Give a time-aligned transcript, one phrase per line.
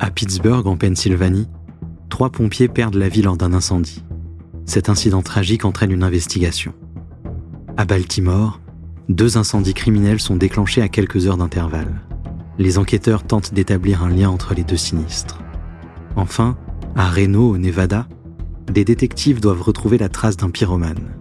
[0.00, 1.48] À Pittsburgh, en Pennsylvanie,
[2.08, 4.04] trois pompiers perdent la vie lors d'un incendie.
[4.64, 6.72] Cet incident tragique entraîne une investigation.
[7.76, 8.60] À Baltimore,
[9.08, 12.02] deux incendies criminels sont déclenchés à quelques heures d'intervalle.
[12.58, 15.40] Les enquêteurs tentent d'établir un lien entre les deux sinistres.
[16.14, 16.56] Enfin,
[16.94, 18.06] à Reno, au Nevada,
[18.72, 21.14] des détectives doivent retrouver la trace d'un pyromane.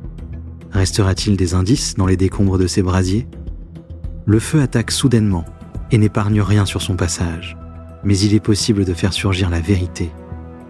[0.71, 3.27] Restera-t-il des indices dans les décombres de ces brasiers?
[4.25, 5.45] Le feu attaque soudainement
[5.91, 7.57] et n'épargne rien sur son passage,
[8.03, 10.11] mais il est possible de faire surgir la vérité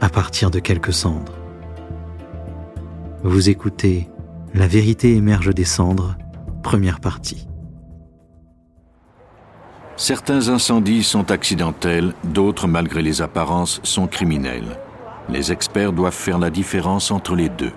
[0.02, 1.34] à partir de quelques cendres.
[3.24, 4.10] Vous écoutez
[4.54, 6.16] La vérité émerge des cendres,
[6.64, 7.48] première partie.
[9.96, 14.78] Certains incendies sont accidentels, d'autres, malgré les apparences, sont criminels.
[15.28, 17.74] Les experts doivent faire la différence entre les deux.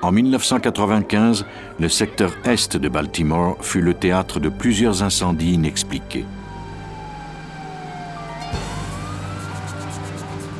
[0.00, 1.44] En 1995,
[1.78, 6.24] le secteur est de Baltimore fut le théâtre de plusieurs incendies inexpliqués.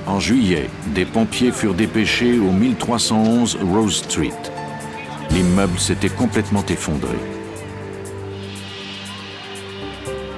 [0.08, 4.32] En juillet, des pompiers furent dépêchés au 1311 Rose Street.
[5.32, 7.18] L'immeuble s'était complètement effondré.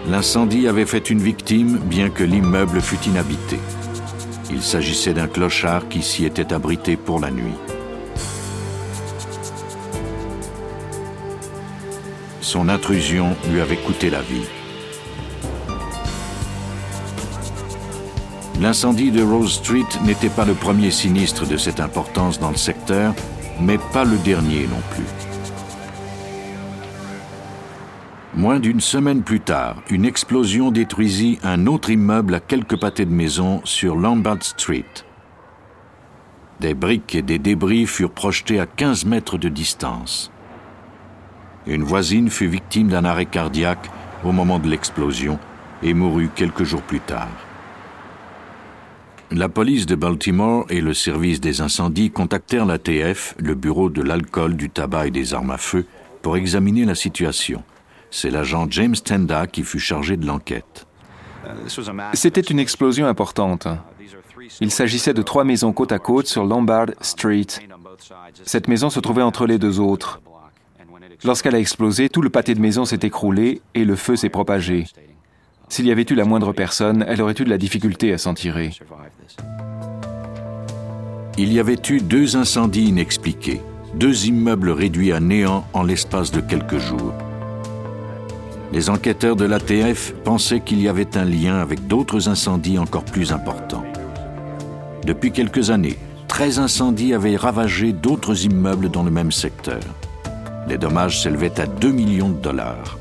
[0.08, 3.60] L'incendie avait fait une victime, bien que l'immeuble fût inhabité.
[4.50, 7.54] Il s'agissait d'un clochard qui s'y était abrité pour la nuit.
[12.40, 14.48] Son intrusion lui avait coûté la vie.
[18.60, 23.14] L'incendie de Rose Street n'était pas le premier sinistre de cette importance dans le secteur,
[23.58, 25.06] mais pas le dernier non plus.
[28.34, 33.14] Moins d'une semaine plus tard, une explosion détruisit un autre immeuble à quelques pâtés de
[33.14, 34.84] maison sur Lombard Street.
[36.60, 40.30] Des briques et des débris furent projetés à 15 mètres de distance.
[41.66, 43.90] Une voisine fut victime d'un arrêt cardiaque
[44.22, 45.38] au moment de l'explosion
[45.82, 47.49] et mourut quelques jours plus tard.
[49.32, 54.56] La police de Baltimore et le service des incendies contactèrent l'ATF, le bureau de l'alcool,
[54.56, 55.86] du tabac et des armes à feu,
[56.20, 57.62] pour examiner la situation.
[58.10, 60.86] C'est l'agent James Tenda qui fut chargé de l'enquête.
[62.14, 63.68] C'était une explosion importante.
[64.60, 67.46] Il s'agissait de trois maisons côte à côte sur Lombard Street.
[68.44, 70.20] Cette maison se trouvait entre les deux autres.
[71.22, 74.86] Lorsqu'elle a explosé, tout le pâté de maison s'est écroulé et le feu s'est propagé.
[75.70, 78.34] S'il y avait eu la moindre personne, elle aurait eu de la difficulté à s'en
[78.34, 78.72] tirer.
[81.38, 83.60] Il y avait eu deux incendies inexpliqués,
[83.94, 87.14] deux immeubles réduits à néant en l'espace de quelques jours.
[88.72, 93.32] Les enquêteurs de l'ATF pensaient qu'il y avait un lien avec d'autres incendies encore plus
[93.32, 93.84] importants.
[95.06, 99.80] Depuis quelques années, 13 incendies avaient ravagé d'autres immeubles dans le même secteur.
[100.68, 102.99] Les dommages s'élevaient à 2 millions de dollars.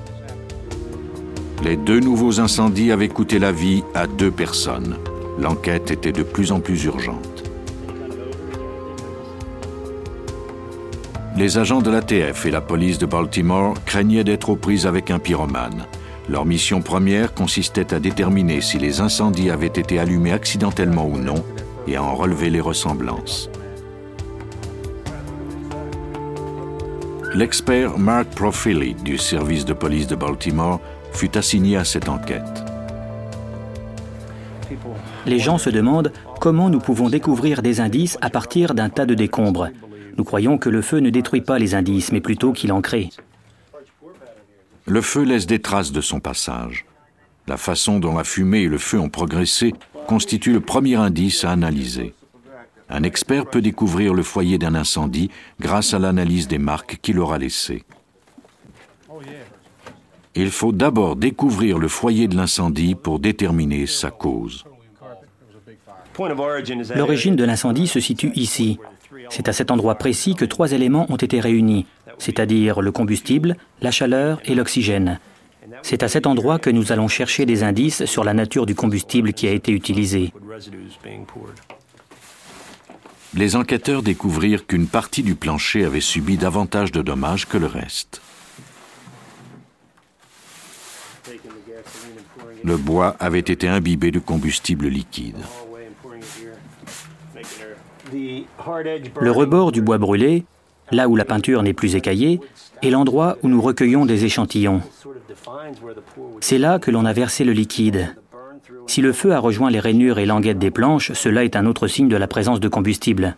[1.62, 4.96] Les deux nouveaux incendies avaient coûté la vie à deux personnes.
[5.38, 7.44] L'enquête était de plus en plus urgente.
[11.36, 15.20] Les agents de l'ATF et la police de Baltimore craignaient d'être aux prises avec un
[15.20, 15.86] pyromane.
[16.30, 21.44] Leur mission première consistait à déterminer si les incendies avaient été allumés accidentellement ou non
[21.88, 23.50] et à en relever les ressemblances.
[27.36, 30.80] L'expert Mark Profili du service de police de Baltimore
[31.12, 32.64] fut assigné à cette enquête.
[35.26, 39.14] Les gens se demandent comment nous pouvons découvrir des indices à partir d'un tas de
[39.14, 39.70] décombres.
[40.18, 43.10] Nous croyons que le feu ne détruit pas les indices, mais plutôt qu'il en crée.
[44.86, 46.86] Le feu laisse des traces de son passage.
[47.48, 49.74] La façon dont la fumée et le feu ont progressé
[50.08, 52.14] constitue le premier indice à analyser.
[52.90, 57.38] Un expert peut découvrir le foyer d'un incendie grâce à l'analyse des marques qu'il aura
[57.38, 57.84] laissées.
[60.42, 64.64] Il faut d'abord découvrir le foyer de l'incendie pour déterminer sa cause.
[66.96, 68.80] L'origine de l'incendie se situe ici.
[69.30, 71.88] C'est à cet endroit précis que trois éléments ont été réunis,
[72.20, 75.20] c'est-à-dire le combustible, la chaleur et l'oxygène.
[75.82, 79.34] C'est à cet endroit que nous allons chercher des indices sur la nature du combustible
[79.34, 80.32] qui a été utilisé.
[83.34, 88.22] Les enquêteurs découvrirent qu'une partie du plancher avait subi davantage de dommages que le reste.
[92.64, 95.38] Le bois avait été imbibé de combustible liquide.
[99.22, 100.46] Le rebord du bois brûlé,
[100.92, 102.40] là où la peinture n'est plus écaillée,
[102.82, 104.82] est l'endroit où nous recueillons des échantillons.
[106.42, 108.16] C'est là que l'on a versé le liquide.
[108.88, 111.88] Si le feu a rejoint les rainures et languettes des planches, cela est un autre
[111.88, 113.36] signe de la présence de combustible.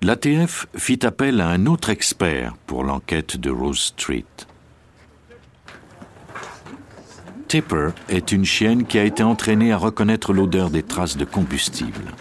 [0.00, 4.24] L'ATF fit appel à un autre expert pour l'enquête de Rose Street.
[7.48, 12.12] Tipper est une chienne qui a été entraînée à reconnaître l'odeur des traces de combustible.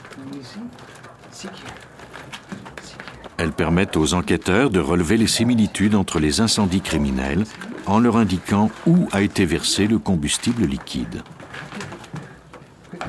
[3.38, 7.44] Elle permet aux enquêteurs de relever les similitudes entre les incendies criminels
[7.86, 11.22] en leur indiquant où a été versé le combustible liquide.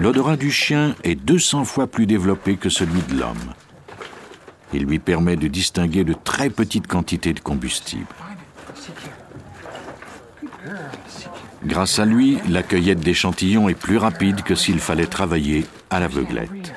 [0.00, 3.54] L'odorat du chien est 200 fois plus développé que celui de l'homme.
[4.72, 8.06] Il lui permet de distinguer de très petites quantités de combustible.
[11.64, 16.74] Grâce à lui, la cueillette d'échantillons est plus rapide que s'il fallait travailler à l'aveuglette.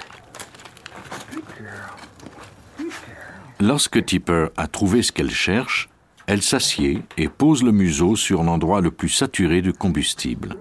[3.60, 5.90] Lorsque Tipper a trouvé ce qu'elle cherche,
[6.26, 10.56] elle s'assied et pose le museau sur l'endroit le plus saturé de combustible.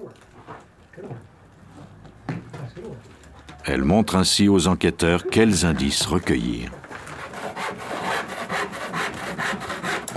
[3.64, 6.70] Elle montre ainsi aux enquêteurs quels indices recueillir.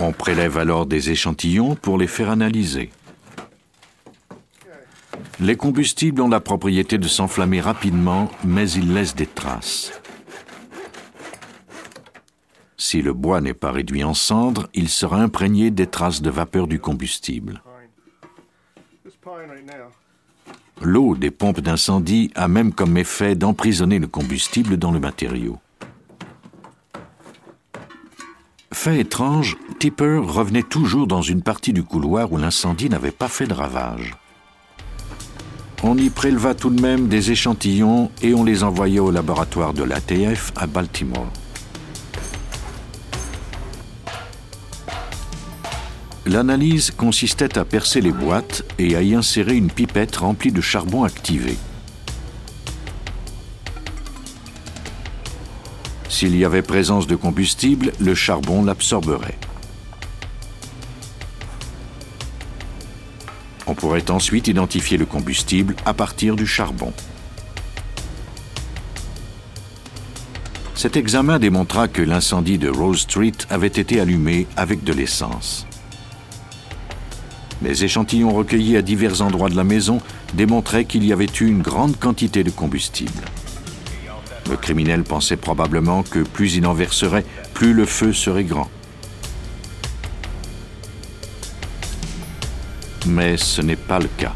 [0.00, 2.90] On prélève alors des échantillons pour les faire analyser.
[5.40, 9.92] Les combustibles ont la propriété de s'enflammer rapidement, mais ils laissent des traces.
[12.76, 16.66] Si le bois n'est pas réduit en cendres, il sera imprégné des traces de vapeur
[16.68, 17.62] du combustible.
[20.82, 25.58] L'eau des pompes d'incendie a même comme effet d'emprisonner le combustible dans le matériau.
[28.72, 33.46] Fait étrange, Tipper revenait toujours dans une partie du couloir où l'incendie n'avait pas fait
[33.46, 34.14] de ravage.
[35.86, 39.82] On y préleva tout de même des échantillons et on les envoya au laboratoire de
[39.82, 41.30] l'ATF à Baltimore.
[46.24, 51.04] L'analyse consistait à percer les boîtes et à y insérer une pipette remplie de charbon
[51.04, 51.54] activé.
[56.08, 59.36] S'il y avait présence de combustible, le charbon l'absorberait.
[63.66, 66.92] On pourrait ensuite identifier le combustible à partir du charbon.
[70.74, 75.66] Cet examen démontra que l'incendie de Rose Street avait été allumé avec de l'essence.
[77.62, 80.00] Les échantillons recueillis à divers endroits de la maison
[80.34, 83.22] démontraient qu'il y avait eu une grande quantité de combustible.
[84.50, 87.24] Le criminel pensait probablement que plus il en verserait,
[87.54, 88.68] plus le feu serait grand.
[93.06, 94.32] Mais ce n'est pas le cas.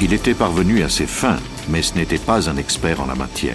[0.00, 1.38] Il était parvenu à ses fins,
[1.68, 3.54] mais ce n'était pas un expert en la matière.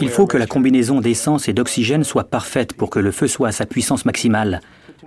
[0.00, 3.48] Il faut que la combinaison d'essence et d'oxygène soit parfaite pour que le feu soit
[3.48, 4.60] à sa puissance maximale.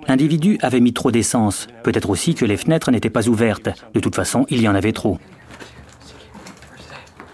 [0.07, 1.67] L'individu avait mis trop d'essence.
[1.83, 3.69] Peut-être aussi que les fenêtres n'étaient pas ouvertes.
[3.93, 5.19] De toute façon, il y en avait trop.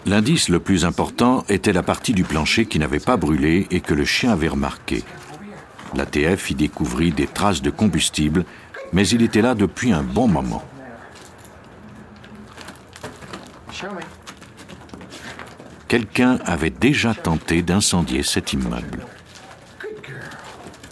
[0.06, 3.94] L'indice le plus important était la partie du plancher qui n'avait pas brûlé et que
[3.94, 5.04] le chien avait remarqué.
[5.94, 8.44] L'ATF y découvrit des traces de combustible,
[8.92, 10.64] mais il était là depuis un bon moment.
[15.88, 19.06] Quelqu'un avait déjà tenté d'incendier cet immeuble.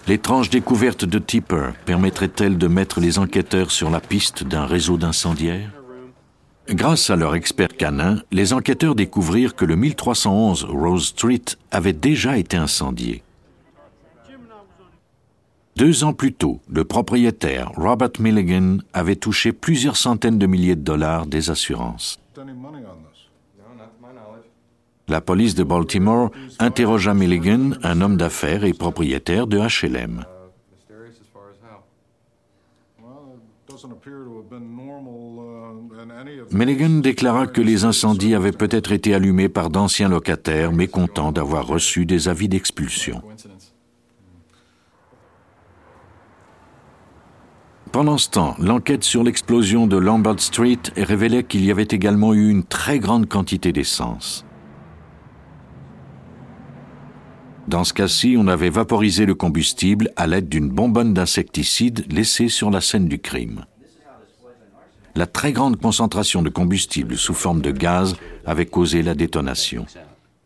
[0.07, 5.78] L'étrange découverte de Tipper permettrait-elle de mettre les enquêteurs sur la piste d'un réseau d'incendiaires?
[6.71, 12.37] Grâce à leur expert canin, les enquêteurs découvrirent que le 1311 Rose Street avait déjà
[12.37, 13.23] été incendié.
[15.77, 20.83] Deux ans plus tôt, le propriétaire Robert Milligan avait touché plusieurs centaines de milliers de
[20.83, 22.19] dollars des assurances.
[25.07, 30.25] La police de Baltimore interrogea Milligan, un homme d'affaires et propriétaire de HLM.
[36.53, 42.07] Milligan déclara que les incendies avaient peut-être été allumés par d'anciens locataires mécontents d'avoir reçu
[42.07, 43.23] des avis d'expulsion.
[47.93, 52.51] Pendant ce temps, l'enquête sur l'explosion de Lombard Street révélait qu'il y avait également eu
[52.51, 54.45] une très grande quantité d'essence.
[57.67, 62.71] Dans ce cas-ci, on avait vaporisé le combustible à l'aide d'une bonbonne d'insecticide laissée sur
[62.71, 63.65] la scène du crime.
[65.19, 68.15] La très grande concentration de combustible sous forme de gaz
[68.47, 69.85] avait causé la détonation.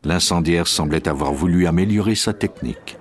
[0.03, 2.97] L'incendiaire semblait avoir voulu améliorer sa technique.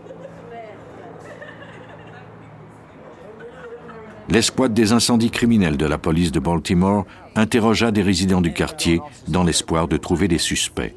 [4.28, 7.06] L'escouade des incendies criminels de la police de Baltimore
[7.38, 9.00] interrogea des résidents du quartier
[9.30, 10.94] dans l'espoir de trouver des suspects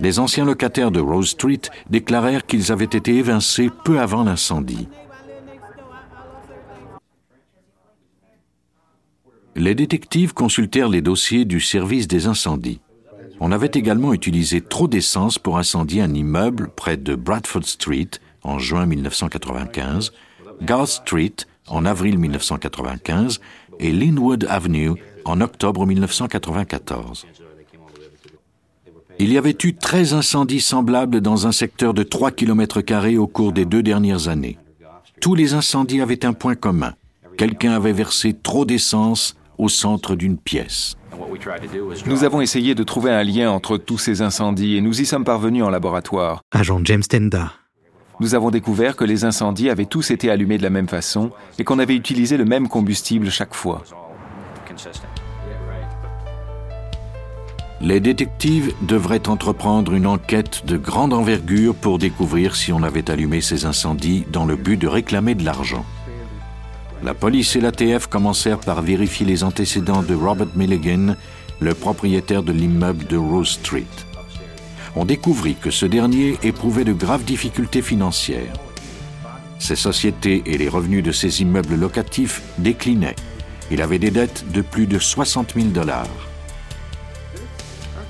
[0.00, 1.60] les anciens locataires de Rose Street
[1.90, 4.88] déclarèrent qu'ils avaient été évincés peu avant l'incendie.
[9.58, 12.78] Les détectives consultèrent les dossiers du service des incendies.
[13.40, 18.10] On avait également utilisé trop d'essence pour incendier un immeuble près de Bradford Street,
[18.44, 20.12] en juin 1995,
[20.62, 21.34] Garth Street
[21.66, 23.40] en avril 1995
[23.80, 24.92] et Linwood Avenue
[25.24, 27.26] en octobre 1994.
[29.18, 32.80] Il y avait eu 13 incendies semblables dans un secteur de 3 km
[33.18, 34.56] au cours des deux dernières années.
[35.20, 36.94] Tous les incendies avaient un point commun.
[37.36, 40.96] Quelqu'un avait versé trop d'essence au centre d'une pièce.
[42.06, 45.24] Nous avons essayé de trouver un lien entre tous ces incendies et nous y sommes
[45.24, 46.42] parvenus en laboratoire.
[46.52, 47.52] Agent James Tenda.
[48.20, 51.64] Nous avons découvert que les incendies avaient tous été allumés de la même façon et
[51.64, 53.82] qu'on avait utilisé le même combustible chaque fois.
[57.80, 63.40] Les détectives devraient entreprendre une enquête de grande envergure pour découvrir si on avait allumé
[63.40, 65.86] ces incendies dans le but de réclamer de l'argent.
[67.04, 71.14] La police et l'ATF commencèrent par vérifier les antécédents de Robert Milligan,
[71.60, 73.86] le propriétaire de l'immeuble de Rose Street.
[74.96, 78.52] On découvrit que ce dernier éprouvait de graves difficultés financières.
[79.60, 83.16] Ses sociétés et les revenus de ses immeubles locatifs déclinaient.
[83.70, 86.08] Il avait des dettes de plus de 60 000 dollars.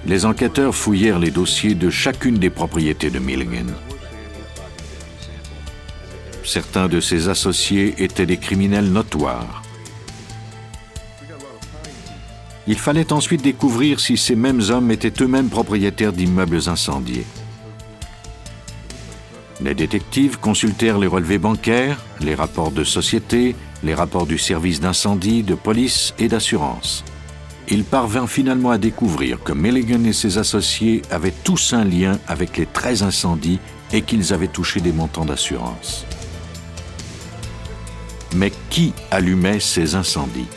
[0.06, 3.66] Les enquêteurs fouillèrent les dossiers de chacune des propriétés de Milligan.
[6.48, 9.62] Certains de ses associés étaient des criminels notoires.
[12.66, 17.26] Il fallait ensuite découvrir si ces mêmes hommes étaient eux-mêmes propriétaires d'immeubles incendiés.
[19.60, 25.42] Les détectives consultèrent les relevés bancaires, les rapports de société, les rapports du service d'incendie,
[25.42, 27.04] de police et d'assurance.
[27.68, 32.56] Ils parvinrent finalement à découvrir que Milligan et ses associés avaient tous un lien avec
[32.56, 33.58] les 13 incendies
[33.92, 36.06] et qu'ils avaient touché des montants d'assurance.
[38.34, 40.48] Mais qui allumait ces incendies?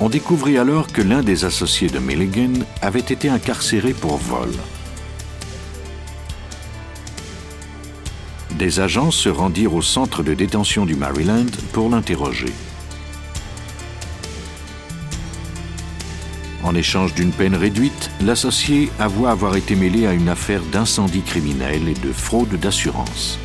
[0.00, 4.50] On découvrit alors que l'un des associés de Milligan avait été incarcéré pour vol.
[8.52, 12.52] Des agents se rendirent au centre de détention du Maryland pour l'interroger.
[16.62, 21.88] En échange d'une peine réduite, l'associé avoua avoir été mêlé à une affaire d'incendie criminel
[21.88, 23.38] et de fraude d'assurance.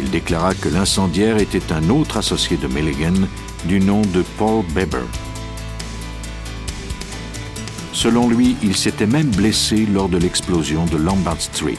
[0.00, 3.26] Il déclara que l'incendiaire était un autre associé de Milligan
[3.64, 5.06] du nom de Paul Beber.
[7.92, 11.78] Selon lui, il s'était même blessé lors de l'explosion de Lombard Street.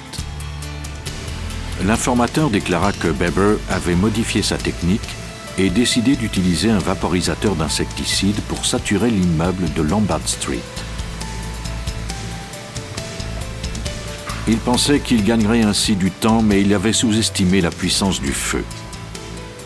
[1.85, 5.15] L'informateur déclara que Beber avait modifié sa technique
[5.57, 10.59] et décidé d'utiliser un vaporisateur d'insecticide pour saturer l'immeuble de Lombard Street.
[14.49, 18.63] Il pensait qu'il gagnerait ainsi du temps, mais il avait sous-estimé la puissance du feu.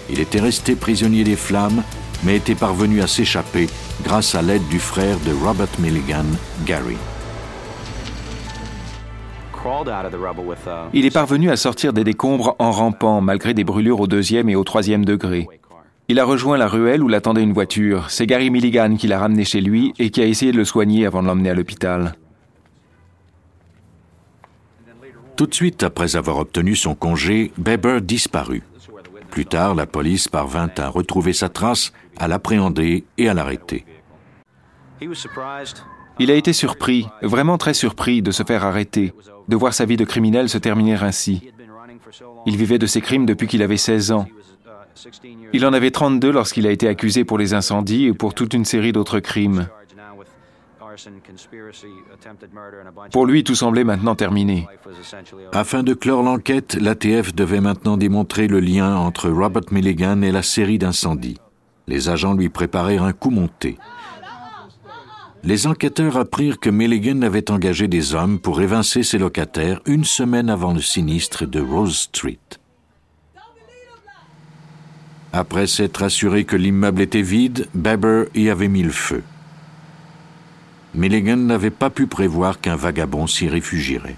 [0.09, 1.83] Il était resté prisonnier des flammes,
[2.25, 3.69] mais était parvenu à s'échapper
[4.03, 6.25] grâce à l'aide du frère de Robert Milligan,
[6.65, 6.97] Gary.
[10.93, 14.57] Il est parvenu à sortir des décombres en rampant, malgré des brûlures au deuxième et
[14.57, 15.47] au troisième degré.
[16.09, 18.09] Il a rejoint la ruelle où l'attendait une voiture.
[18.09, 21.05] C'est Gary Milligan qui l'a ramené chez lui et qui a essayé de le soigner
[21.05, 22.15] avant de l'emmener à l'hôpital.
[25.35, 28.63] Tout de suite après avoir obtenu son congé, Beber disparut.
[29.31, 33.83] Plus tard, la police parvint à retrouver sa trace, à l'appréhender et à l'arrêter.
[36.19, 39.13] Il a été surpris, vraiment très surpris, de se faire arrêter,
[39.47, 41.49] de voir sa vie de criminel se terminer ainsi.
[42.45, 44.27] Il vivait de ses crimes depuis qu'il avait 16 ans.
[45.51, 48.65] Il en avait 32 lorsqu'il a été accusé pour les incendies et pour toute une
[48.65, 49.67] série d'autres crimes.
[53.11, 54.67] Pour lui, tout semblait maintenant terminé.
[55.51, 60.43] Afin de clore l'enquête, l'ATF devait maintenant démontrer le lien entre Robert Milligan et la
[60.43, 61.39] série d'incendies.
[61.87, 63.77] Les agents lui préparèrent un coup monté.
[65.43, 70.49] Les enquêteurs apprirent que Milligan avait engagé des hommes pour évincer ses locataires une semaine
[70.49, 72.39] avant le sinistre de Rose Street.
[75.33, 79.23] Après s'être assuré que l'immeuble était vide, Beber y avait mis le feu.
[80.95, 84.15] Milligan n'avait pas pu prévoir qu'un vagabond s'y réfugierait.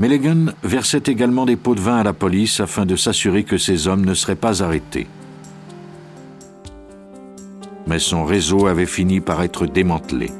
[0.00, 3.86] Milligan versait également des pots de vin à la police afin de s'assurer que ces
[3.86, 5.06] hommes ne seraient pas arrêtés.
[7.86, 10.30] Mais son réseau avait fini par être démantelé.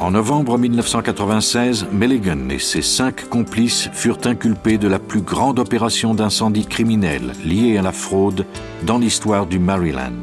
[0.00, 6.14] En novembre 1996, Milligan et ses cinq complices furent inculpés de la plus grande opération
[6.14, 8.46] d'incendie criminel liée à la fraude
[8.86, 10.22] dans l'histoire du Maryland.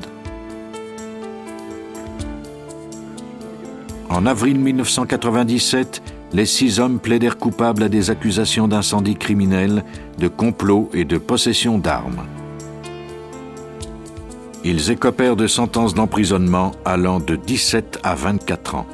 [4.10, 6.02] En avril 1997,
[6.34, 9.84] les six hommes plaidèrent coupables à des accusations d'incendie criminel,
[10.18, 12.24] de complot et de possession d'armes.
[14.64, 18.88] Ils écopèrent de sentences d'emprisonnement allant de 17 à 24 ans.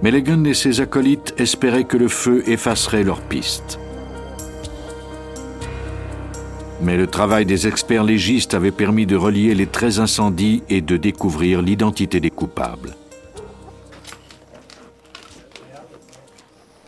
[0.00, 3.80] Mulligan et ses acolytes espéraient que le feu effacerait leur piste.
[6.80, 10.96] Mais le travail des experts légistes avait permis de relier les 13 incendies et de
[10.96, 12.94] découvrir l'identité des coupables.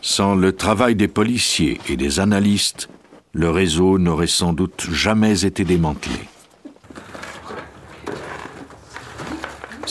[0.01, 2.87] Sans le travail des policiers et des analystes,
[3.33, 6.30] le réseau n'aurait sans doute jamais été démantelé.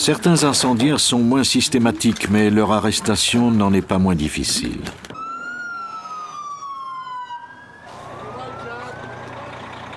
[0.01, 4.81] Certains incendiaires sont moins systématiques, mais leur arrestation n'en est pas moins difficile.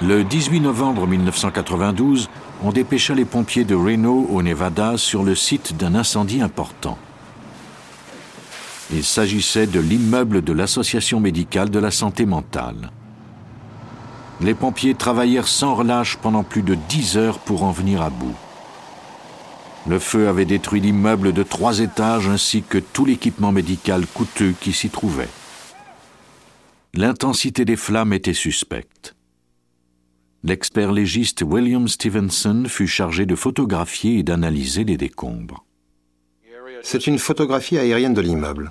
[0.02, 2.28] Le 18 novembre 1992,
[2.62, 6.98] on dépêcha les pompiers de Reno, au Nevada, sur le site d'un incendie important.
[8.92, 12.90] Il s'agissait de l'immeuble de l'Association médicale de la santé mentale.
[14.42, 18.36] Les pompiers travaillèrent sans relâche pendant plus de dix heures pour en venir à bout.
[19.86, 24.72] Le feu avait détruit l'immeuble de trois étages ainsi que tout l'équipement médical coûteux qui
[24.72, 25.28] s'y trouvait.
[26.94, 29.14] L'intensité des flammes était suspecte
[30.44, 35.64] l'expert légiste William Stevenson fut chargé de photographier et d'analyser les décombres.
[36.82, 38.70] C'est une photographie aérienne de l'immeuble.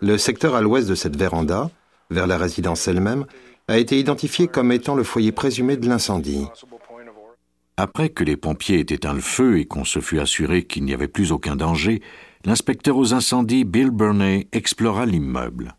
[0.00, 1.70] Le secteur à l'ouest de cette véranda,
[2.10, 3.26] vers la résidence elle-même,
[3.68, 6.46] a été identifié comme étant le foyer présumé de l'incendie.
[7.76, 10.94] Après que les pompiers aient éteint le feu et qu'on se fut assuré qu'il n'y
[10.94, 12.02] avait plus aucun danger,
[12.44, 15.74] l'inspecteur aux incendies Bill Burney explora l'immeuble.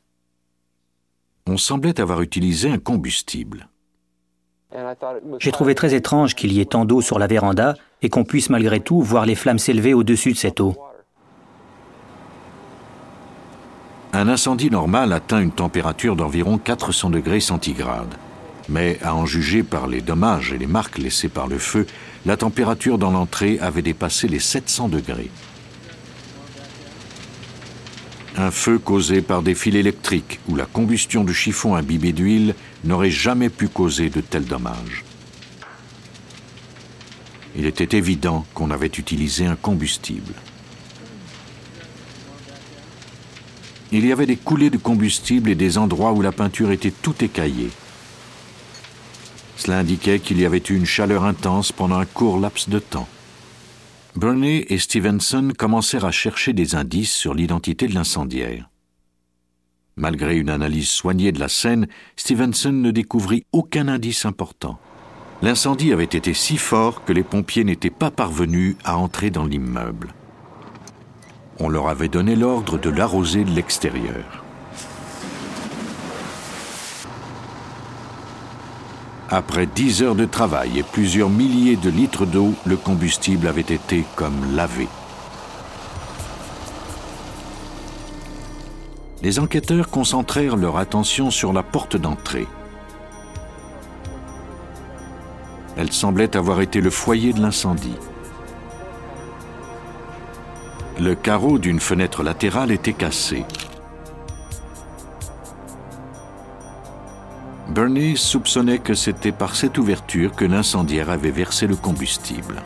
[1.48, 3.70] On semblait avoir utilisé un combustible.
[5.40, 8.50] J'ai trouvé très étrange qu'il y ait tant d'eau sur la véranda et qu'on puisse
[8.50, 10.76] malgré tout voir les flammes s'élever au-dessus de cette eau.
[14.12, 18.16] Un incendie normal atteint une température d'environ 400 degrés centigrades.
[18.68, 21.86] Mais à en juger par les dommages et les marques laissées par le feu,
[22.26, 25.30] la température dans l'entrée avait dépassé les 700 degrés.
[28.38, 33.12] Un feu causé par des fils électriques ou la combustion du chiffon imbibé d'huile n'aurait
[33.12, 35.06] jamais pu causer de tels dommages.
[37.58, 40.34] Il était évident qu'on avait utilisé un combustible.
[43.94, 47.16] Il y avait des coulées de combustible et des endroits où la peinture était tout
[47.24, 47.70] écaillée.
[49.58, 53.08] Cela indiquait qu'il y avait eu une chaleur intense pendant un court laps de temps.
[54.16, 58.70] Burney et Stevenson commencèrent à chercher des indices sur l'identité de l'incendiaire.
[59.98, 64.78] Malgré une analyse soignée de la scène, Stevenson ne découvrit aucun indice important.
[65.42, 70.14] L'incendie avait été si fort que les pompiers n'étaient pas parvenus à entrer dans l'immeuble.
[71.60, 74.45] On leur avait donné l'ordre de l'arroser de l'extérieur.
[79.30, 84.06] Après dix heures de travail et plusieurs milliers de litres d'eau, le combustible avait été
[84.16, 84.88] comme lavé.
[89.24, 92.46] Les enquêteurs concentrèrent leur attention sur la porte d'entrée.
[95.76, 97.98] Elle semblait avoir été le foyer de l'incendie.
[101.00, 103.44] Le carreau d'une fenêtre latérale était cassé.
[107.76, 112.64] Bernie soupçonnait que c'était par cette ouverture que l'incendiaire avait versé le combustible.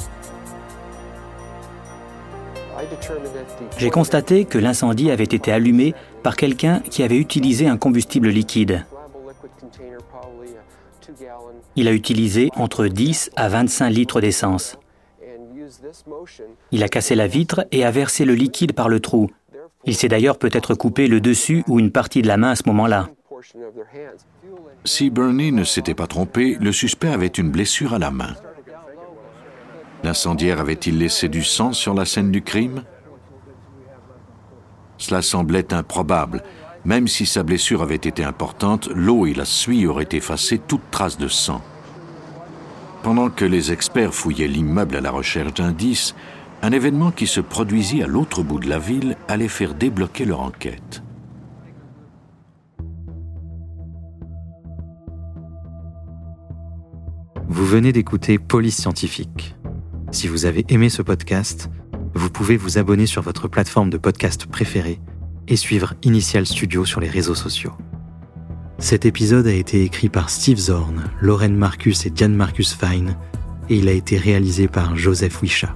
[3.80, 8.86] J'ai constaté que l'incendie avait été allumé par quelqu'un qui avait utilisé un combustible liquide.
[11.76, 14.78] Il a utilisé entre 10 à 25 litres d'essence.
[16.72, 19.32] Il a cassé la vitre et a versé le liquide par le trou.
[19.86, 22.64] Il s'est d'ailleurs peut-être coupé le dessus ou une partie de la main à ce
[22.68, 23.10] moment-là.
[24.86, 28.36] Si Bernie ne s'était pas trompé, le suspect avait une blessure à la main.
[30.04, 32.84] L'incendiaire avait-il laissé du sang sur la scène du crime?
[34.98, 36.44] Cela semblait improbable.
[36.86, 41.18] Même si sa blessure avait été importante, l'eau et la suie auraient effacé toute trace
[41.18, 41.62] de sang.
[43.04, 46.16] Pendant que les experts fouillaient l'immeuble à la recherche d'indices,
[46.62, 50.42] un événement qui se produisit à l'autre bout de la ville allait faire débloquer leur
[50.42, 51.02] enquête.
[57.60, 59.54] Vous venez d'écouter Police Scientifique.
[60.12, 61.70] Si vous avez aimé ce podcast,
[62.14, 65.02] vous pouvez vous abonner sur votre plateforme de podcast préférée
[65.50, 67.74] et suivre Initial Studio sur les réseaux sociaux.
[68.78, 73.18] Cet épisode a été écrit par Steve Zorn, Lauren Marcus et Diane Marcus Fine,
[73.68, 75.76] et il a été réalisé par Joseph Wisha.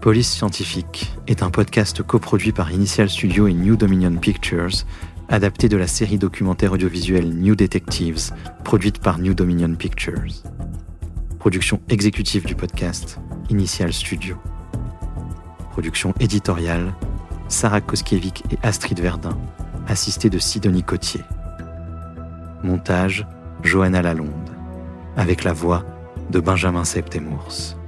[0.00, 4.86] Police Scientifique est un podcast coproduit par Initial Studio et New Dominion Pictures
[5.30, 8.32] adapté de la série documentaire audiovisuelle New Detectives,
[8.64, 10.42] produite par New Dominion Pictures.
[11.38, 14.36] Production exécutive du podcast, Initial Studio.
[15.70, 16.92] Production éditoriale,
[17.48, 19.38] Sarah Koskiewicz et Astrid Verdun,
[19.86, 21.22] assistée de Sidonie Cotier.
[22.64, 23.24] Montage,
[23.62, 24.50] Johanna Lalonde,
[25.16, 25.84] avec la voix
[26.30, 27.79] de Benjamin Septemours.